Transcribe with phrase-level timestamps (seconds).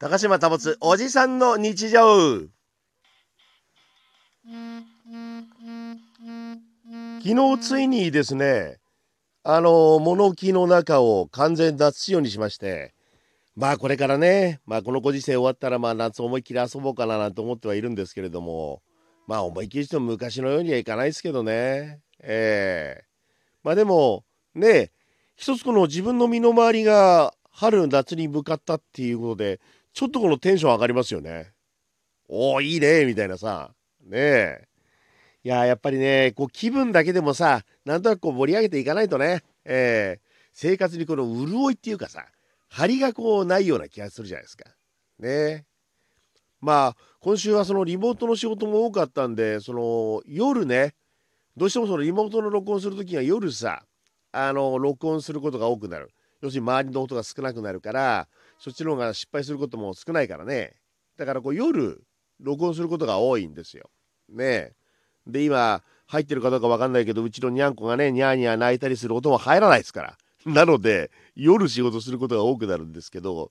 [0.00, 2.42] 高島保おじさんの日常。
[7.20, 8.78] 昨日ついにですね
[9.42, 12.94] あの物置の中を完全脱しようにしまして。
[13.56, 18.82] まあこれからねまあこのご時世終わったらまあ夏思いっきり遊ぼうかななんて思ってはいるんですけれども。
[19.26, 21.98] まあ思いっきりしても昔のようにはいかないですけどね。
[22.20, 23.02] ええ。
[23.02, 23.04] ー、
[23.64, 24.24] まあでも
[24.54, 24.92] ね
[25.34, 29.60] 一つこの自分の身の回りが春夏に向かったっていうことで
[29.92, 31.50] ちょっとこのテンション上がりますよね。
[32.28, 33.72] おおいいねみたいなさ。
[34.00, 34.68] ねえ。
[35.42, 42.26] いややっぱりねこう気分だけでもさなんとなくこう盛り上げていかないとね、えー、生活にこの潤いっていうかさ
[42.68, 44.64] 張りがこうないような気がするじゃないですか。
[45.18, 45.64] ね
[46.60, 50.94] まあ今週はそのリモートの仕事も多かったんでその夜ね
[51.56, 53.82] どうしてもそのリモートの録音する時には夜さ
[54.30, 56.12] あの録音することが多くなる。
[56.40, 58.28] 要するに周りの音が少なくなるから
[58.58, 60.74] そっちの方が失敗することも少ないからね。
[61.16, 62.02] だからこう夜
[62.40, 63.90] 録音することが多いんですよ。
[64.28, 64.72] ね。
[65.26, 70.16] で今入ってるかどうか分かんないけどうちのにゃんこがねニャーニャー泣いたりする音も入らないですから。
[70.46, 73.50] なので夜仕事することが多くなるんですけど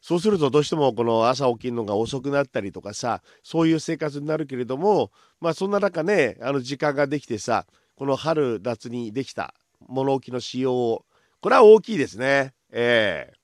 [0.00, 9.54] そうするとどうしてもこの朝起きるのが遅くなったりとかさそういう生活になるけれどもまあそんな中ねあの時間ができてさこの春夏にできた
[9.88, 11.04] 物置の使用を
[11.40, 12.52] これは大きいですね。
[12.70, 13.40] ええ。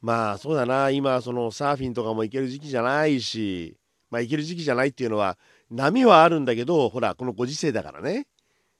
[0.00, 0.90] まあそうだな。
[0.90, 3.76] 今そのサーフィンとかも行ける時期じゃないし
[4.10, 5.38] まあ行ける時期じゃないっていうのは
[5.70, 8.26] 波はあるんだけどほらこのご時世だからね。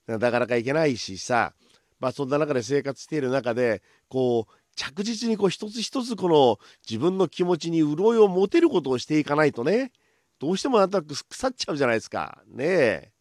[0.06, 1.54] なかなか行けないしさ。
[2.00, 9.92] まあそんな中で生活している中でこう着実にこう一つ一つこの自分の気持ちに潤いを持てることをしていかないとね。
[10.40, 12.42] どうしてもなんとなく腐っちゃうじゃないですか。
[12.48, 13.13] ねえ。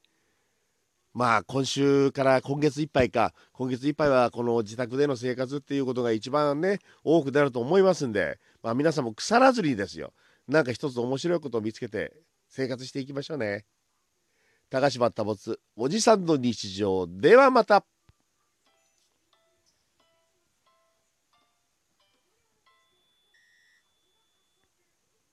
[1.13, 3.33] まあ今週から今月いっぱいか。
[3.51, 10.13] 今月いっぱいはこの自宅での生活っていうことが一番ね多くなると思いますんで、まあ、皆さんも腐らずにですよ。
[10.47, 12.13] なんか一つ面白いことを見つけて
[12.49, 13.65] 生活していきましょうね。
[14.71, 15.35] 高島保
[15.75, 17.05] おじさんの日常。
[17.07, 17.85] ではまた。